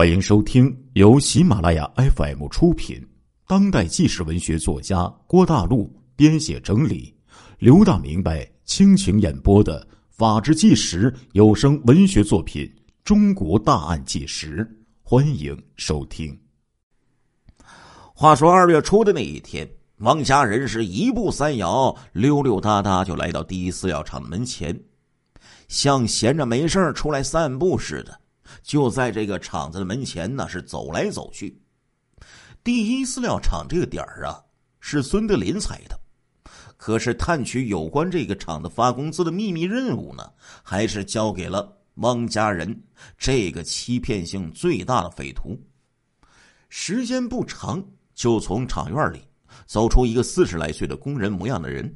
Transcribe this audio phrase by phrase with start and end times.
[0.00, 3.06] 欢迎收听由喜马拉雅 FM 出品、
[3.46, 7.14] 当代纪实文学作家郭大陆编写整理、
[7.58, 12.64] 刘大明白倾情演播的《法制纪实》有声文学作品
[13.04, 14.64] 《中国大案纪实》，
[15.02, 16.34] 欢迎收听。
[18.14, 24.74] 话说二月初的那一天，王家人是一步三摇，溜溜达达就来到第一饲料厂门前，
[25.68, 28.18] 像闲着没事出来散步似的。
[28.62, 31.60] 就在这个厂子的门前呢，是走来走去。
[32.62, 34.38] 第一饲料厂这个点儿啊，
[34.80, 35.98] 是孙德林猜的，
[36.76, 40.30] 可是探取有关这个厂子发工资的秘密任务呢，
[40.62, 42.78] 还是交给了汪家人
[43.16, 45.58] 这个欺骗性最大的匪徒。
[46.68, 47.82] 时间不长，
[48.14, 49.22] 就从厂院里
[49.66, 51.90] 走出一个四十来岁的工人模样的人。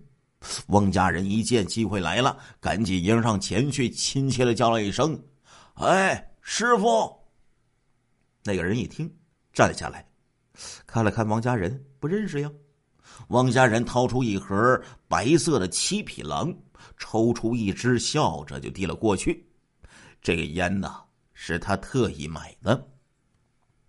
[0.68, 5.22] 汪家人一见机会来了，赶紧迎上前去，亲切的叫了一声
[5.76, 7.10] ：“哎。”师傅，
[8.42, 9.10] 那个人一听，
[9.54, 10.06] 站了下来，
[10.86, 12.52] 看了看王家人，不认识呀。
[13.28, 16.54] 王家人掏出一盒白色的七匹狼，
[16.98, 19.50] 抽出一支，笑着就递了过去。
[20.20, 22.88] 这个烟呢，是他特意买的，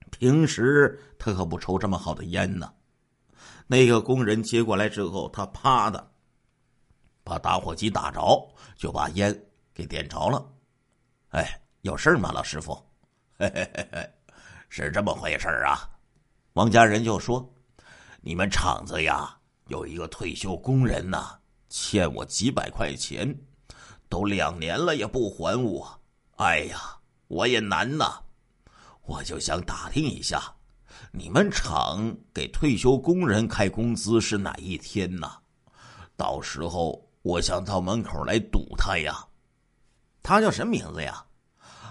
[0.09, 2.73] 平时他可不抽这么好的烟呢。
[3.67, 6.09] 那个工人接过来之后，他啪的
[7.21, 9.37] 把打火机打着，就把烟
[9.73, 10.49] 给点着了。
[11.31, 11.61] 哎。
[11.85, 12.73] 有事吗，老师傅？
[13.37, 14.09] 嘿嘿嘿嘿，
[14.69, 15.87] 是这么回事啊。
[16.53, 17.47] 王家人就说
[18.21, 21.37] ：“你们厂子呀，有一个退休工人呐，
[21.69, 23.37] 欠我几百块钱，
[24.09, 26.01] 都两年了也不还我。
[26.37, 26.97] 哎呀，
[27.27, 28.19] 我也难呐。
[29.03, 30.41] 我就想打听一下，
[31.11, 35.31] 你们厂给退休工人开工资是哪一天呢？
[36.17, 39.23] 到时候我想到门口来堵他呀。
[40.23, 41.23] 他叫什么名字呀？”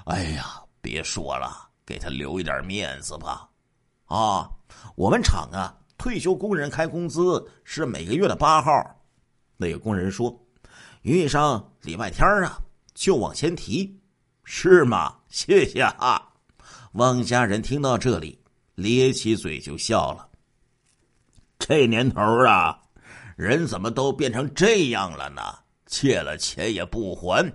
[0.04, 3.48] 哎呀，别说了，给他留一点面子吧。
[4.04, 4.50] 啊，
[4.96, 8.72] 我们厂啊，退休工人开工资是每个月的八号。
[9.56, 10.38] 那个工人说
[11.02, 12.58] ：“遇上礼拜天啊，
[12.92, 13.98] 就往前提，
[14.44, 16.20] 是吗？”谢谢啊。
[16.92, 18.38] 汪家人听到这里，
[18.74, 20.28] 咧起嘴就笑了。
[21.58, 22.78] 这年头啊，
[23.36, 25.42] 人怎么都变成这样了呢？
[25.86, 27.50] 借了钱也不还。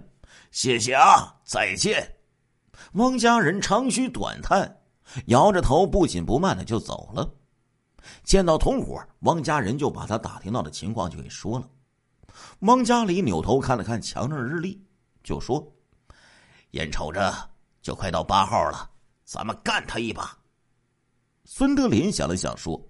[0.52, 2.19] 谢谢啊，再见。
[2.94, 4.78] 汪家人长吁短叹，
[5.28, 7.30] 摇着头，不紧不慢的就走了。
[8.24, 11.70] 见到同伙，汪家人就把他打听到的情况就给说了。
[12.60, 14.82] 汪家里扭头看了看墙上的日历，
[15.24, 15.66] 就说
[16.72, 17.34] ：“眼瞅着
[17.82, 18.90] 就快到八号了，
[19.26, 20.38] 咱们干他一把。”
[21.44, 22.82] 孙德林想了想说：“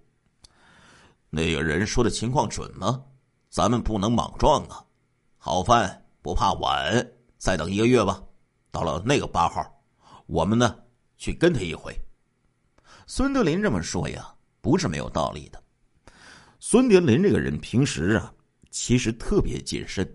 [1.30, 3.04] 那个人说的情况准吗？
[3.50, 4.86] 咱们不能莽撞啊！
[5.38, 8.22] 好饭不怕晚，再等一个月吧。
[8.70, 9.66] 到了那个八号。”
[10.30, 10.78] 我们呢，
[11.18, 11.92] 去跟他一回。
[13.08, 14.32] 孙德林这么说呀，
[14.62, 15.60] 不是没有道理的。
[16.60, 18.32] 孙德林这个人平时啊，
[18.70, 20.08] 其实特别谨慎。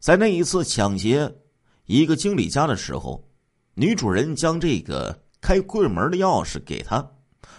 [0.00, 1.32] 在那一次抢劫
[1.84, 3.24] 一个经理家的时候，
[3.74, 7.08] 女主人将这个开柜门的钥匙给他，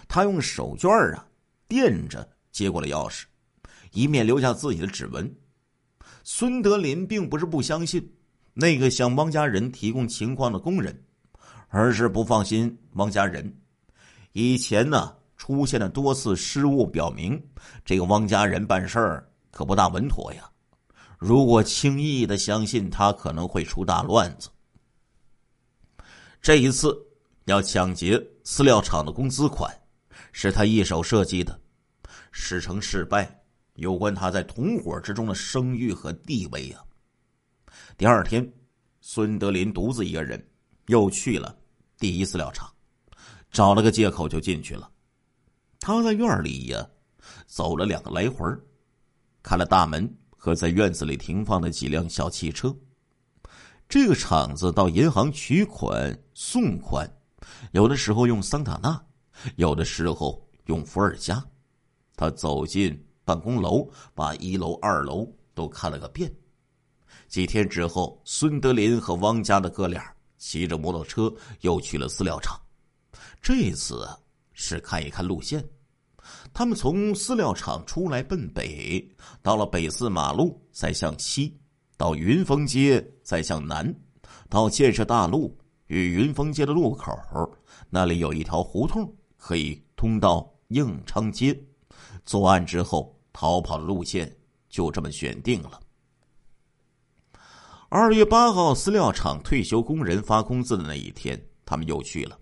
[0.06, 1.26] 他用手绢啊
[1.66, 3.24] 垫着接过了钥匙，
[3.92, 5.34] 以免留下自己的指纹。
[6.24, 8.14] 孙德林并不是不相信
[8.52, 11.06] 那个向汪家人提供情况的工人。
[11.70, 13.52] 而是不放心汪家人。
[14.32, 17.42] 以前呢，出现了多次失误，表明
[17.84, 20.48] 这个汪家人办事儿可不大稳妥呀。
[21.18, 24.48] 如果轻易的相信他，可能会出大乱子。
[26.40, 26.96] 这一次
[27.44, 29.70] 要抢劫饲料厂的工资款，
[30.32, 31.60] 是他一手设计的。
[32.32, 33.42] 事成事败，
[33.74, 36.82] 有关他在同伙之中的声誉和地位呀。
[37.98, 38.50] 第二天，
[39.00, 40.42] 孙德林独自一个人
[40.86, 41.54] 又去了。
[42.00, 42.68] 第一饲料厂，
[43.52, 44.90] 找了个借口就进去了。
[45.78, 46.88] 他在院里呀，
[47.46, 48.44] 走了两个来回
[49.42, 52.74] 看了大门和在院子里停放的几辆小汽车。
[53.86, 57.06] 这个厂子到银行取款送款，
[57.72, 58.98] 有的时候用桑塔纳，
[59.56, 61.44] 有的时候用伏尔加。
[62.16, 66.32] 他走进办公楼，把一楼、二楼都看了个遍。
[67.28, 70.10] 几天之后，孙德林和汪家的哥俩。
[70.40, 72.58] 骑着摩托车又去了饲料厂，
[73.42, 74.08] 这次
[74.54, 75.62] 是看一看路线。
[76.52, 79.06] 他们从饲料厂出来奔北，
[79.42, 81.60] 到了北四马路，再向西，
[81.98, 83.94] 到云峰街，再向南，
[84.48, 85.56] 到建设大路
[85.88, 87.14] 与云峰街的路口，
[87.90, 91.56] 那里有一条胡同可以通到应昌街。
[92.24, 94.34] 作案之后逃跑的路线
[94.70, 95.78] 就这么选定了。
[97.92, 102.38] 二月八号，饲料厂退休工人发工资的那一天，他们又去了。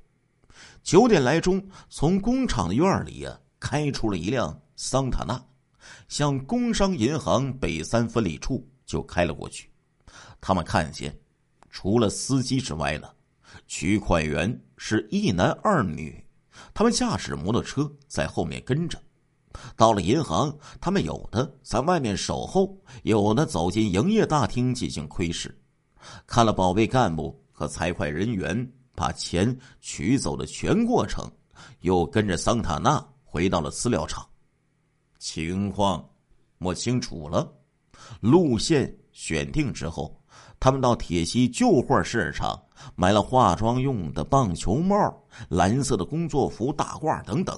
[0.82, 5.42] 九点来钟，从工厂的院里呀开出了一辆桑塔纳，
[6.06, 9.70] 向工商银行北三分理处就开了过去。
[10.38, 11.18] 他们看见，
[11.70, 13.08] 除了司机之外呢，
[13.66, 16.22] 取款员是一男二女，
[16.74, 19.00] 他们驾驶摩托车在后面跟着。
[19.76, 25.56] 到了银行，他们有的在外面守候，有的走进营业大厅进行窥视，
[26.26, 31.30] 看了保卫干部和财会人员把钱取走的全过程，
[31.80, 34.26] 又跟着桑塔纳回到了饲料厂。
[35.18, 36.08] 情况
[36.58, 37.52] 摸清楚了，
[38.20, 40.14] 路线选定之后。
[40.60, 42.60] 他们到铁西旧货市场
[42.96, 44.96] 买了化妆用的棒球帽、
[45.48, 47.56] 蓝色的工作服、大褂等等，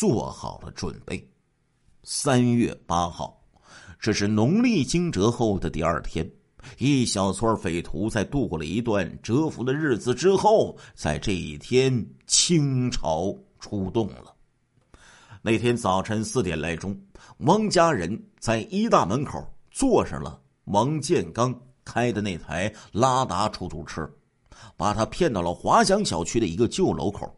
[0.00, 1.22] 做好了准备。
[2.04, 3.38] 三月八号，
[3.98, 6.26] 这是农历惊蛰后的第二天，
[6.78, 14.34] 一小撮匪徒在度过了一段蛰伏的日子之后，在这一天倾巢出动了。
[15.42, 16.98] 那天早晨四点来钟，
[17.40, 21.54] 汪家人在一大门口坐上了王建刚。
[21.84, 24.10] 开的那台拉达出租车，
[24.78, 27.36] 把他骗到了华翔小区的一个旧楼口。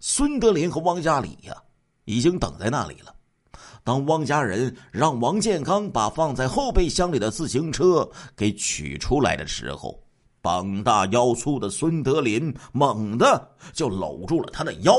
[0.00, 1.54] 孙德林和汪家里呀，
[2.04, 3.14] 已经等在那里了。
[3.84, 10.02] 当汪家人让王建刚把放在后备箱里的自行车给取出来的时候，
[10.40, 14.94] 膀大腰粗的孙德林猛地就搂住了他的腰，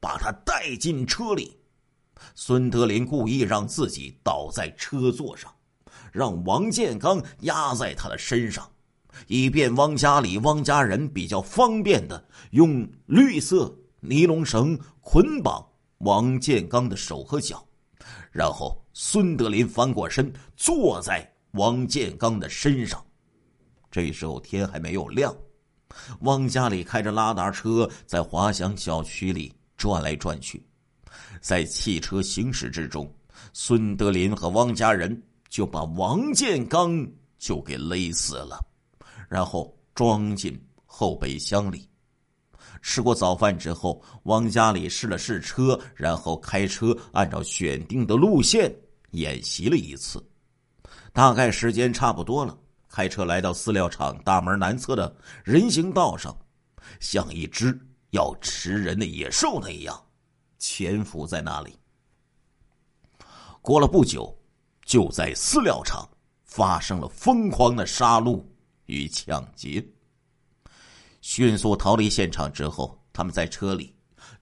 [0.00, 1.56] 把他带进车里。
[2.34, 5.50] 孙德林故意让自己倒在车座上。
[6.12, 8.66] 让王建刚压在他的身上，
[9.26, 15.62] 以便汪家里、汪家人比较方便的用绿色尼龙绳捆绑
[15.98, 17.66] 王建刚的手和脚，
[18.30, 23.04] 然后孙德林翻过身坐在王建刚的身上。
[23.90, 25.34] 这时候天还没有亮，
[26.20, 30.64] 汪家里开着拉达车在华翔小区里转来转去，
[31.40, 33.10] 在汽车行驶之中，
[33.52, 35.22] 孙德林和汪家人。
[35.48, 37.06] 就把王建刚
[37.38, 38.60] 就给勒死了，
[39.28, 41.88] 然后装进后备箱里。
[42.88, 48.72] 吃过早饭之后，汪家里试了试车，然后开车按照选定的路线
[49.10, 50.24] 演习了一次。
[51.12, 52.56] 大概时间差不多了，
[52.88, 55.12] 开车来到饲料厂大门南侧的
[55.42, 56.32] 人行道上，
[57.00, 57.76] 像一只
[58.10, 60.00] 要吃人的野兽那样
[60.56, 61.76] 潜伏在那里。
[63.60, 64.32] 过了不久。
[64.84, 66.08] 就在饲料厂
[66.44, 68.40] 发生了疯狂的杀戮
[68.84, 69.84] 与抢劫。
[71.28, 73.92] 迅速逃离现场之后，他们在车里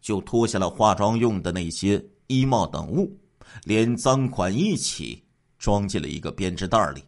[0.02, 3.10] 就脱下了化妆用的那些衣帽等物，
[3.64, 5.24] 连赃款一起
[5.58, 7.02] 装进了一个编织袋里，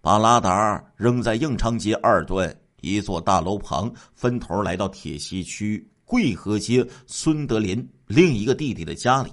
[0.00, 9.30] 把拉达扔在应昌街二段一座大楼旁，分头来到铁西区贵和街孙德林另一个弟弟的家里。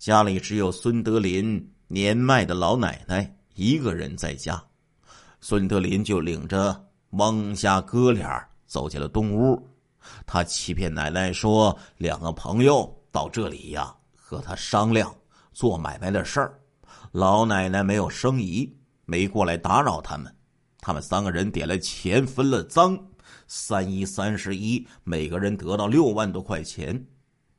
[0.00, 1.70] 家里只有孙德林。
[1.86, 4.60] 年迈的老奶奶一个人在家，
[5.40, 8.44] 孙德林就领着汪家哥俩
[8.74, 9.56] 走进了东屋。
[10.26, 15.14] 他欺骗奶奶说，两个朋友到这里呀，和他商量
[15.52, 16.60] 做买卖的事儿。
[17.12, 18.68] 老奶奶没有生疑，
[19.04, 20.34] 没过来打扰他们。
[20.80, 22.98] 他们三个人点了钱，分了赃，
[23.46, 27.00] 三一三十一，每个人得到六万多块钱。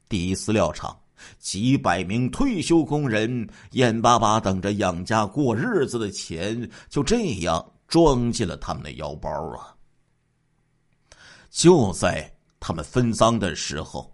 [0.09, 0.93] 第一饲料厂。
[1.39, 9.74] 几百名退休工人眼巴巴等着养家过日子的钱，就这样装进了他们的腰包啊！
[11.55, 14.13] 就在他们分赃的时候，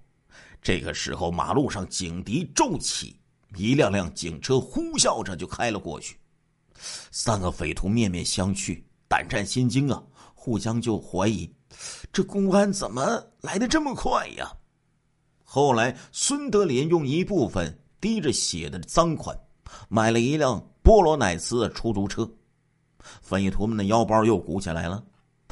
[0.62, 3.20] 这个时候马路上警笛骤起，
[3.56, 6.20] 一辆辆警车呼啸着就开了过去。
[7.10, 10.04] 三个匪徒面面相觑，胆战心惊啊！
[10.36, 11.52] 互相就怀疑，
[12.14, 14.56] 这公安怎么来的这么快呀？
[15.44, 19.36] 后来，孙德林用一部分滴着血的赃款，
[19.90, 22.30] 买了一辆波罗乃兹出租车。
[23.00, 25.04] 匪徒们的腰包又鼓起来了。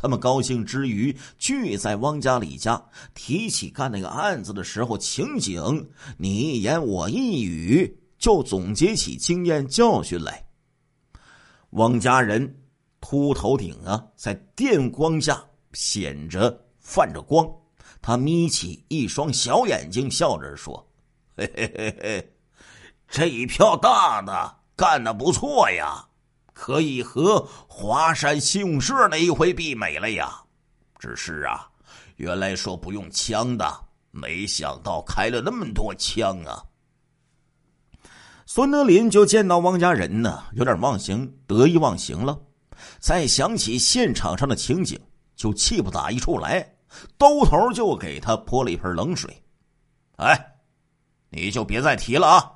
[0.02, 2.82] 他们高兴之余，聚在汪家里家，
[3.14, 10.42] 提起干那个案子的时候情景，你一言我一语，就总结起经验教训来。
[11.72, 12.62] 汪家人
[13.02, 17.46] 秃头顶啊，在电光下显着泛着光。
[18.02, 20.88] 他眯起一双小眼睛，笑着说
[21.36, 22.34] ：“嘿嘿嘿嘿，
[23.10, 26.08] 这一票大的干的不错呀，
[26.60, 27.40] 可以和
[27.70, 30.44] 华山信用社那一回媲美了呀。
[31.00, 31.66] 只是啊，
[32.18, 33.66] 原来说不用枪的，
[34.12, 36.62] 没想到开了那么多枪啊。”
[38.46, 42.38] 孙德林就见到汪家人呢，有点忘形，得意忘形了。
[43.00, 45.00] 再想起现场上的情景，
[45.38, 46.76] 就气不打一处来。
[47.18, 49.42] 兜头就给他泼了一盆冷水。
[50.18, 50.38] 哎，
[51.30, 52.52] 你就别再提了啊！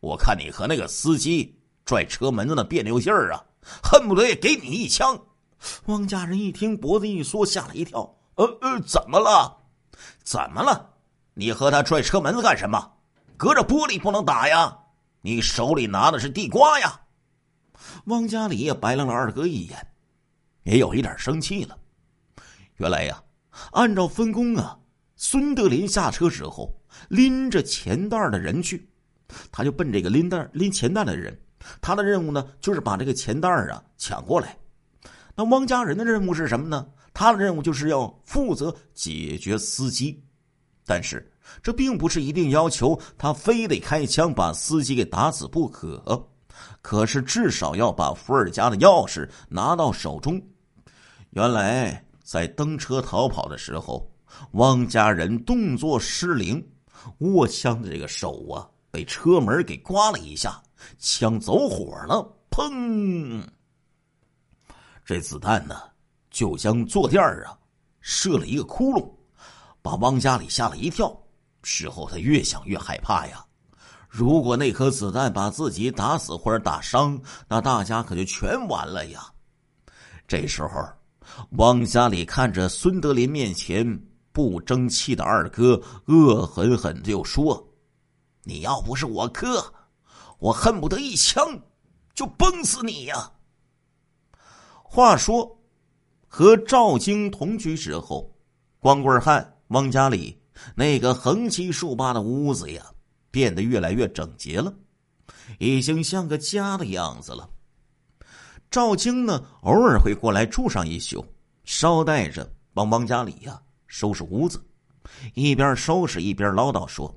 [0.00, 1.57] 我看你和那个司机
[1.88, 3.42] 拽车门子的别扭劲儿啊，
[3.82, 5.18] 恨不得也给你一枪。
[5.86, 8.14] 汪家人一听，脖子一缩，吓了一跳。
[8.34, 9.56] 呃呃，怎么了？
[10.22, 10.90] 怎么了？
[11.32, 12.92] 你和他拽车门子干什么？
[13.38, 14.78] 隔着玻璃不能打呀！
[15.22, 17.00] 你手里拿的是地瓜呀！
[18.04, 19.86] 汪家里也白了二哥一眼，
[20.64, 21.74] 也有一点生气了。
[22.76, 23.18] 原来呀，
[23.72, 24.78] 按照分工啊，
[25.16, 26.70] 孙德林下车之后，
[27.08, 28.86] 拎着钱袋的人去，
[29.50, 31.34] 他就奔这个拎袋拎钱袋的人。
[31.80, 34.56] 他的任务呢，就是把这个钱袋啊抢过来。
[35.34, 36.86] 那汪家人的任务是什么呢？
[37.14, 40.22] 他的任务就是要负责解决司机，
[40.86, 41.30] 但是
[41.62, 46.28] 这并不是一定要求他非得开枪把司机给打死不可。
[46.82, 50.40] 可是至少要把福尔加的钥匙拿到手中。
[51.30, 54.10] 原来在登车逃跑的时候，
[54.52, 56.64] 汪家人动作失灵，
[57.18, 60.60] 握枪的这个手啊被车门给刮了一下，
[60.98, 63.42] 枪走火了，砰！
[65.04, 65.82] 这子弹呢
[66.30, 67.58] 就将坐垫儿啊
[68.00, 69.10] 射了一个窟窿，
[69.80, 71.16] 把汪家里吓了一跳。
[71.62, 73.44] 事后他越想越害怕呀。
[74.08, 79.26] 如果那颗子弹把自己打死或者打伤，那大家可就全完了呀！
[80.26, 80.88] 这时候，
[81.52, 84.00] 汪家里看着孙德林面前
[84.32, 87.66] 不争气的二哥，恶狠狠的就说
[88.44, 89.62] ：“你要不是我哥，
[90.38, 91.60] 我恨不得一枪
[92.14, 93.32] 就崩死你呀！”
[94.82, 95.60] 话说，
[96.26, 98.34] 和赵京同居之后，
[98.78, 100.40] 光棍汉汪家里
[100.74, 102.84] 那个横七竖八的屋子呀。
[103.30, 104.74] 变得越来越整洁了，
[105.58, 107.48] 已经像个家的样子了。
[108.70, 111.24] 赵京呢，偶尔会过来住上一宿，
[111.62, 114.64] 捎带着帮汪家里呀收拾屋子，
[115.34, 117.14] 一边收拾一边唠叨说：“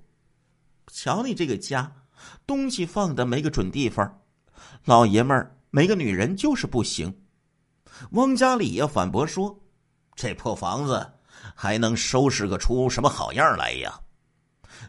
[0.92, 1.90] 瞧你这个家，
[2.46, 4.22] 东西放的没个准地方，
[4.86, 7.14] 老爷们儿没个女人就是不行。”
[8.12, 9.60] 汪家里也反驳说
[10.16, 11.14] ：“这破房子
[11.56, 14.00] 还能收拾个出什么好样来呀？”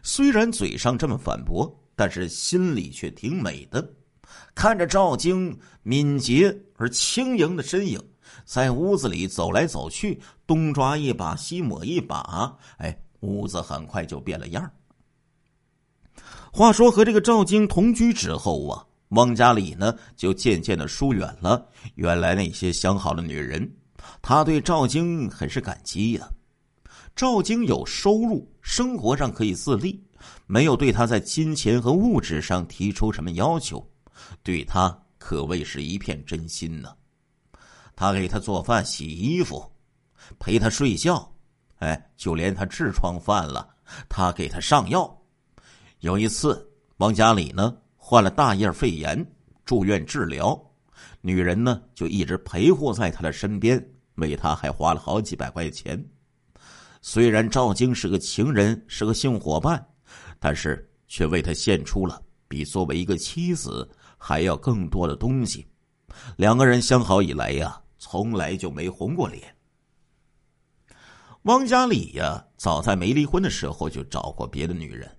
[0.01, 3.93] 虽然嘴上这么反驳，但是心里却挺美的。
[4.55, 8.01] 看着赵晶敏捷而轻盈的身影，
[8.45, 14.71] 在屋子里走来走去，东抓一把，西抹一把，哎，屋子很快就变了样儿
[16.55, 23.67] 话说和这个赵京同居之后啊，汪家里呢就渐渐的疏远了原来那些相好的女人，
[24.21, 26.29] 他对赵京很是感激呀。
[27.15, 29.99] 赵京有收入，生活上可以自立，
[30.45, 33.83] 没有对他在金钱和物质上提出什么要求，
[34.43, 36.93] 对他可谓是一片真心呢。
[37.95, 39.67] 他给他做饭、洗衣服，
[40.37, 41.27] 陪他睡觉，
[41.79, 43.67] 哎，就连他痔疮犯了，
[44.07, 45.19] 他给他上药。
[46.03, 49.25] 有一次，王家里呢患了大叶肺炎，
[49.63, 50.61] 住院治疗，
[51.21, 53.81] 女人呢就一直陪护在他的身边，
[54.15, 56.05] 为他还花了好几百块钱。
[57.01, 59.81] 虽然赵晶是个情人，是个性伙伴，
[60.41, 65.65] 但是却为他献出了比作为一个妻子还要更多的东西。
[66.35, 69.55] 两个人相好以来呀，从来就没红过脸。
[71.43, 75.09] 汪家里呀，早在没离婚的时候就找过别的女人，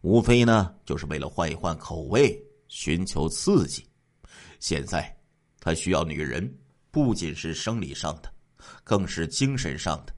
[0.00, 3.84] 无非呢就是为了换一换口味，寻求刺激。
[4.60, 5.16] 现在
[5.60, 6.52] 他需要女人，
[6.90, 8.32] 不仅是生理上的，
[8.84, 10.14] 更是精神上的。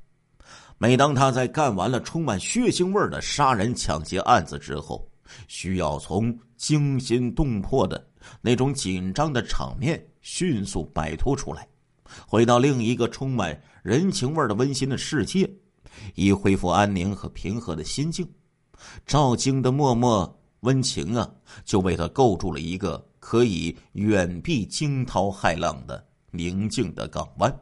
[0.77, 5.07] 每当他在干完了充满血腥味的杀人抢劫案子之后，
[5.47, 8.07] 需要从惊心动魄的
[8.41, 11.69] 那种紧张的场面迅速摆脱出来，
[12.27, 15.51] 回到另一个充满人情味的温馨的世界，
[16.15, 18.27] 以恢复安宁和平和的心境。
[19.07, 21.31] 赵京的默默温情啊，
[21.65, 27.61] 就为他构筑了一个可以远避惊涛骇浪的宁静的港湾。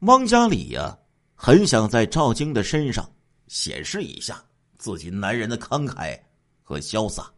[0.00, 0.98] 汪家里呀。
[1.40, 3.08] 很想在赵京的身上
[3.46, 4.44] 显示一下
[4.76, 6.18] 自己男人的慷慨
[6.64, 7.32] 和潇洒。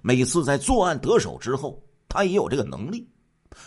[0.00, 1.78] 每次在作案得手之后，
[2.08, 3.06] 他也有这个能力，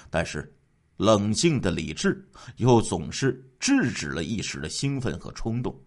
[0.10, 0.52] 但是
[0.96, 5.80] 冷静的理智又总是制止了一时的兴奋和冲动。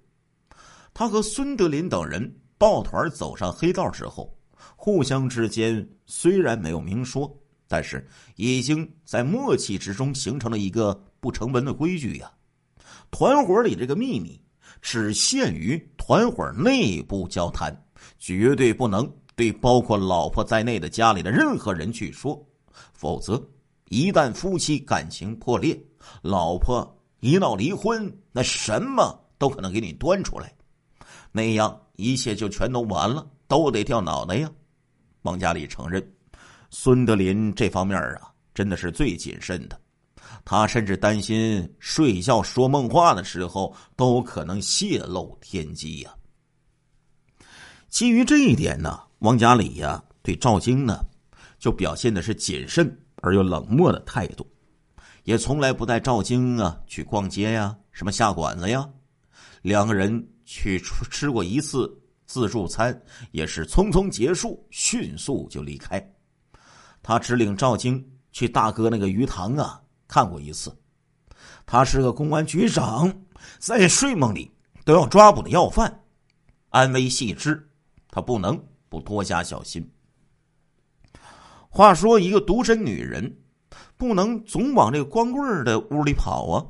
[1.00, 4.36] 他和孙德林等人抱团走上黑道之后，
[4.76, 7.34] 互相之间虽然没有明说，
[7.66, 12.30] 但是已经在默契之中形成了一个不成文的规矩呀。
[13.10, 14.38] 团伙里这个秘密
[14.82, 17.74] 只限于团伙内部交谈，
[18.18, 22.46] 绝对不能对包括老婆在内的家里的任何人去说，
[22.92, 23.42] 否则
[23.88, 25.82] 一旦夫妻感情破裂，
[26.20, 30.54] 老婆一闹离婚，那什么都可能给你端出来，
[31.32, 34.50] 那样一切就全都完了，都得掉脑袋呀。
[35.22, 36.02] 王家里承认，
[36.70, 39.80] 孙德林这方面啊，真的是最谨慎的。
[40.44, 46.14] 他甚至担心睡觉说梦话的时候都可能泄露天机呀。
[47.88, 50.98] 基于这一点呢，王家里呀对赵晶呢，
[51.58, 54.46] 就表现的是谨慎而又冷漠的态度，
[55.24, 58.88] 也从来不带赵晶啊去逛街呀，什么下馆子呀。
[59.62, 61.88] 两个人去吃过一次
[62.26, 66.04] 自助餐，也是匆匆结束，迅速就离开。
[67.04, 69.80] 他只领赵晶去大哥那个鱼塘啊。
[70.08, 70.76] 看过一次，
[71.64, 73.16] 他是个公安局长，
[73.60, 74.50] 在睡梦里
[74.84, 76.02] 都要抓捕的要犯，
[76.70, 77.70] 安危细致，
[78.08, 79.88] 他不能不多加小心。
[81.68, 83.38] 话说，一个独身女人
[83.96, 86.66] 不能总往这个光棍的屋里跑啊，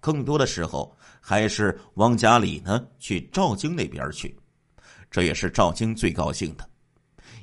[0.00, 0.96] 更多的时候
[1.26, 4.36] 还是往家里呢去赵京那边去，
[5.10, 6.68] 这也是赵京最高兴的。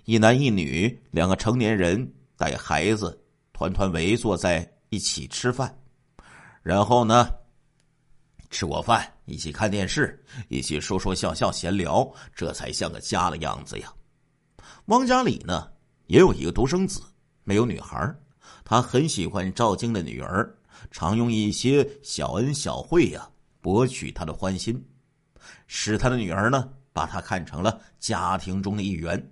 [0.05, 3.19] 一男一女两个成年人带孩子，
[3.53, 4.69] 团团围坐在。
[4.93, 5.73] 一起吃饭，
[6.61, 7.29] 然后呢，
[8.49, 13.87] 吃过饭一起看电视，一起说说笑笑闲聊，这才像个家的样子呀。
[14.87, 15.71] 汪家里呢
[16.07, 17.01] 也有一个独生子，
[17.45, 18.13] 没有女孩
[18.65, 20.53] 他很喜欢赵晶的女儿，
[20.91, 23.30] 常用一些小恩小惠呀
[23.61, 24.83] 博取他的欢心，
[25.67, 29.31] 使他的女儿呢把他看成了家庭中的一员。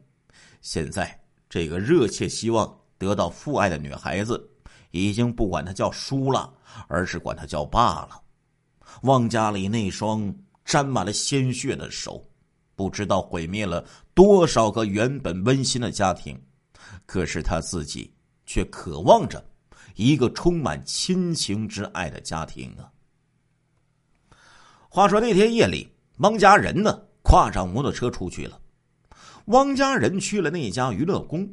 [0.61, 1.19] 现在
[1.49, 4.49] 这个热切希望得到父爱的女孩子。
[4.91, 6.51] 已经不管他叫叔了，
[6.87, 8.19] 而是管他叫爸了。
[9.03, 12.27] 汪家里那双沾满了鲜血的手，
[12.75, 16.41] 不知道毁灭了多少个原本温馨的家庭。
[17.05, 18.11] 可是他自己
[18.47, 19.47] 却渴望着
[19.93, 22.89] 一个充满亲情之爱的家庭啊。
[24.89, 28.59] 话说那天夜里，汪家人呢跨上摩托车出去了。
[29.45, 31.47] 汪家人去了那家娱乐宫，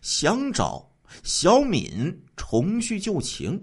[0.00, 0.88] 想找。
[1.22, 3.62] 小敏重叙旧情，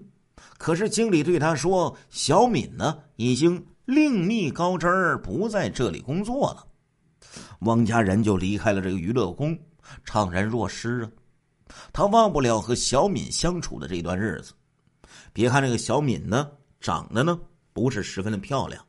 [0.56, 6.64] 可是经理对他说：“小敏呢，已经另觅高枝儿，不在这里工作了。”
[7.62, 9.58] 汪家人就离开了这个娱乐宫，
[10.06, 11.10] 怅然若失啊。
[11.92, 14.52] 他忘不了和小敏相处的这段日子。
[15.32, 16.48] 别看这个小敏呢，
[16.80, 17.36] 长得呢
[17.72, 18.80] 不是十分的漂亮，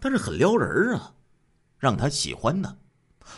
[0.00, 1.14] 但是很撩人啊，
[1.78, 2.76] 让他喜欢呢。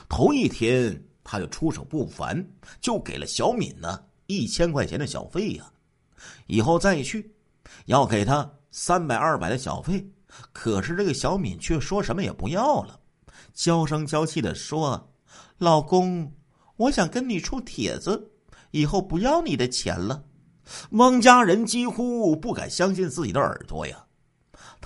[0.09, 2.46] 头一天他就出手不凡，
[2.80, 4.02] 就给了小敏呢。
[4.26, 5.70] 一千块钱的小费呀，
[6.46, 7.35] 以后再去，
[7.87, 10.04] 要给他三百二百的小费。
[10.52, 12.98] 可是这个小敏却说什么也不要了，
[13.52, 15.12] 娇声娇气的说
[15.59, 16.33] ：“老公，
[16.76, 18.33] 我想跟你处帖子，
[18.70, 20.24] 以后不要你的钱了。”
[20.92, 24.03] 汪家人几乎不敢相信自己的耳朵呀！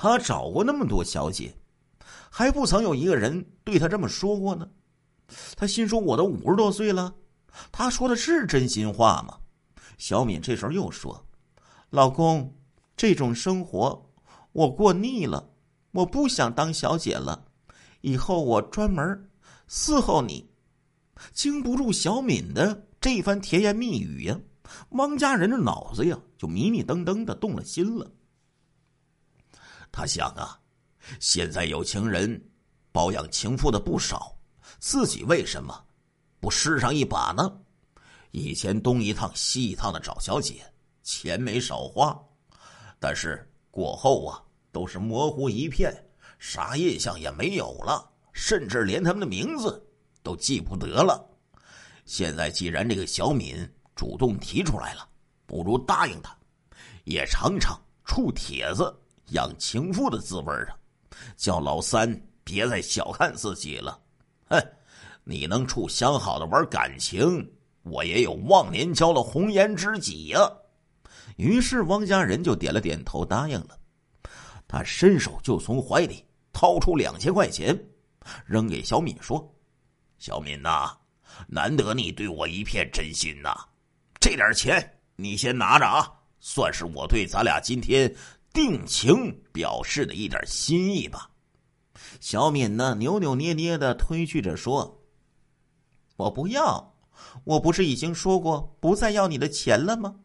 [0.00, 1.52] 他找过那么多小姐，
[2.30, 4.70] 还不曾有一个人对他这么说过呢。
[5.56, 7.12] 他心说：“我都五十多岁了。”
[7.72, 9.36] 他说的是真心话吗？
[9.98, 11.26] 小敏这时候又说
[11.90, 12.54] ：“老公，
[12.96, 14.08] 这种生活
[14.52, 15.50] 我过腻了，
[15.90, 17.46] 我不想当小姐了，
[18.02, 19.28] 以后我专门
[19.68, 20.48] 伺候你。”
[21.34, 24.38] 经不住小敏的这番甜言蜜语呀，
[24.90, 28.08] 汪家人的脑子呀就迷迷瞪瞪的动了心了。
[29.90, 30.58] 他想啊，
[31.20, 32.40] 现在有情人
[32.92, 34.36] 包养情妇的不少，
[34.78, 35.84] 自己为什么？
[36.40, 37.60] 不试上一把呢？
[38.30, 40.62] 以前东一趟西一趟的找小姐，
[41.02, 42.16] 钱没少花，
[43.00, 45.92] 但是过后啊，都是模糊一片，
[46.38, 49.84] 啥印象也没有了，甚至连他们的名字
[50.22, 51.24] 都记不得了。
[52.04, 55.08] 现在既然这个小敏主动提出来了，
[55.46, 56.36] 不如答应他，
[57.04, 58.94] 也尝尝处帖子
[59.30, 60.76] 养情妇的滋味啊！
[61.36, 63.98] 叫老三别再小看自己了，
[64.48, 64.62] 哼。
[65.30, 67.46] 你能处相好的玩感情，
[67.82, 70.50] 我也有忘年交的红颜知己呀。
[71.36, 73.78] 于是汪家人就点了点头，答应了。
[74.66, 77.78] 他伸手就从怀里掏出两千块钱，
[78.46, 79.54] 扔给小敏说
[80.16, 80.96] ：“小敏呐，
[81.46, 83.54] 难得你对我一片真心呐，
[84.18, 86.10] 这点钱你先拿着啊，
[86.40, 88.10] 算是我对咱俩今天
[88.58, 91.30] 定情表示的一点心意吧。”
[92.18, 95.00] 小敏呢，扭扭捏捏的推拒着说。
[96.16, 96.92] 我不要，
[97.44, 100.16] 我不是已经说过不再要你的钱了吗？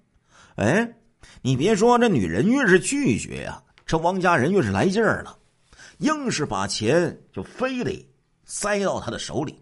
[0.55, 0.95] 哎，
[1.43, 5.37] 你别说，这女人越是拒绝呀，这汪家人越是来劲儿了，
[5.99, 8.03] 硬是把钱就非得
[8.45, 9.61] 塞到他的手里。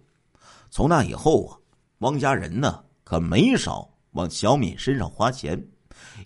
[0.70, 1.60] 从那以后啊，
[1.98, 5.62] 汪家人呢可没少往小敏身上花钱，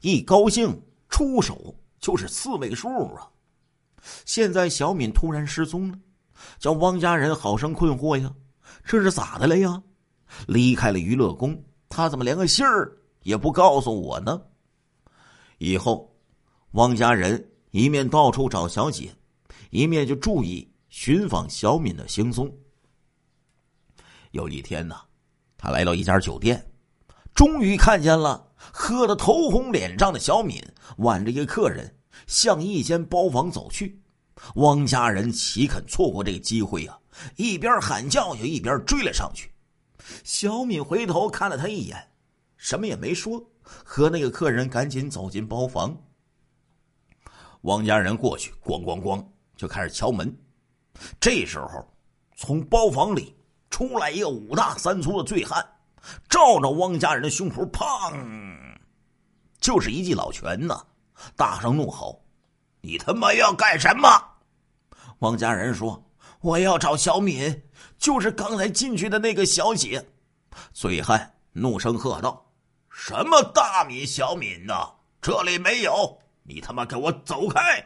[0.02, 0.80] 一高兴
[1.10, 1.74] 出手
[2.06, 3.28] 就是四位数啊。
[4.26, 5.98] 现在小敏突然失踪了，
[6.60, 8.32] 叫汪家人好生困惑呀。
[8.84, 9.82] 这是咋的了呀？
[10.46, 14.40] 离开了娱乐宫，他怎么连个信儿也不告诉我呢？
[15.58, 16.16] 以后，
[16.74, 19.12] 汪家人一面到处找小姐，
[19.72, 22.56] 一面就注意寻访小敏的行踪。
[24.30, 24.96] 有一天呢，
[25.58, 26.72] 他来到一家酒店，
[27.34, 30.64] 终于看见了喝得头红脸胀的小敏
[30.98, 31.95] 挽着一个客人
[32.28, 34.02] 向一间包房走去。
[34.56, 37.00] 汪家人岂肯错过这个机会啊！
[37.38, 39.50] 一边喊叫就一边追了上去。
[40.24, 42.12] 小敏回头看了他一眼，
[42.58, 45.98] 什么也没说，和那个客人赶紧走进包房。
[47.62, 49.26] 汪家人过去，咣咣咣
[49.56, 50.38] 就开始敲门。
[51.20, 51.88] 这时候，
[52.36, 53.34] 从包房里
[53.70, 55.66] 出来一个五大三粗的醉汉，
[56.30, 58.78] 照着汪家人的胸脯，砰，
[59.60, 60.86] 就是一记老拳呐！
[61.36, 62.24] 大声怒吼
[62.82, 64.08] ：“你他妈要干什么？”
[65.20, 66.02] 汪家人说。
[66.42, 67.64] 我要找小敏，
[67.98, 70.06] 就是刚才进去的那个小姐。
[70.74, 72.46] 醉汉怒声喝道
[72.88, 74.94] ：“什么大米小敏呐？
[75.20, 76.20] 这里没有！
[76.44, 77.84] 你他妈给我走开！”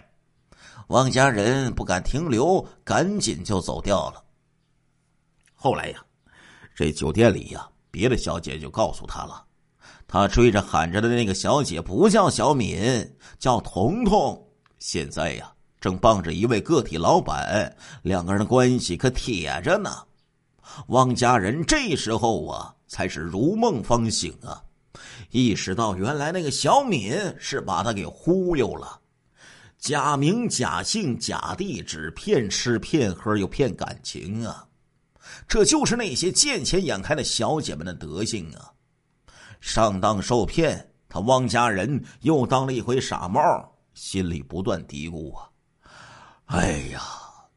[0.88, 4.22] 汪家人不敢停留，赶紧就走掉了。
[5.56, 6.04] 后来呀，
[6.76, 9.46] 这酒店里呀，别的小姐就告诉他了，
[10.10, 14.46] 他追着喊着的那个小姐不叫小敏，叫彤彤。
[14.78, 15.50] 现在呀。
[15.82, 19.90] 正傍着一位个体老板，两个人的关系可铁着呢。
[20.88, 24.62] 汪家人这时候啊，才是如梦方醒啊，
[25.32, 29.00] 意识到原来那个小敏是把他给忽悠了，
[29.78, 34.68] 假名假姓假地址，骗吃骗喝又骗感情啊，
[35.48, 38.70] 这就是那些见钱眼开的小姐们的德行啊。
[39.60, 43.42] 上当受骗，他汪家人又当了一回傻帽，
[43.94, 45.50] 心里不断嘀咕啊。
[46.46, 47.02] 哎呀，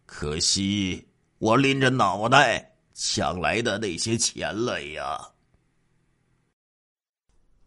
[0.05, 1.07] 可惜
[1.39, 5.19] 我拎着脑袋抢来的那些钱了呀！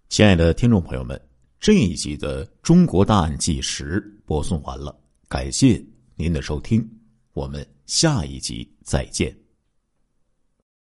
[0.10, 1.20] 亲爱的听众朋友们，
[1.60, 4.96] 这一集的《中国大案纪实》播送完了，
[5.28, 5.84] 感谢
[6.16, 6.88] 您的收听，
[7.34, 9.45] 我们下一集再见。